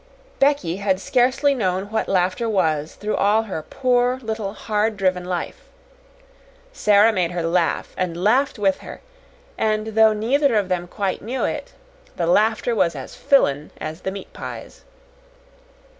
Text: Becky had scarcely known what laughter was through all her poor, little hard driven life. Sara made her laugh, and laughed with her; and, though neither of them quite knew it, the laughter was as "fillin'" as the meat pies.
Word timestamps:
Becky 0.39 0.77
had 0.77 0.99
scarcely 0.99 1.53
known 1.53 1.91
what 1.91 2.07
laughter 2.09 2.49
was 2.49 2.95
through 2.95 3.17
all 3.17 3.43
her 3.43 3.61
poor, 3.61 4.17
little 4.23 4.53
hard 4.55 4.97
driven 4.97 5.23
life. 5.23 5.61
Sara 6.73 7.13
made 7.13 7.29
her 7.29 7.43
laugh, 7.43 7.93
and 7.95 8.23
laughed 8.23 8.57
with 8.57 8.79
her; 8.79 8.99
and, 9.59 9.89
though 9.89 10.13
neither 10.13 10.55
of 10.55 10.69
them 10.69 10.87
quite 10.87 11.21
knew 11.21 11.43
it, 11.43 11.73
the 12.15 12.25
laughter 12.25 12.73
was 12.73 12.95
as 12.95 13.13
"fillin'" 13.13 13.69
as 13.79 14.01
the 14.01 14.09
meat 14.09 14.33
pies. 14.33 14.85